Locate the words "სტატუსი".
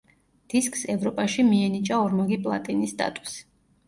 2.97-3.45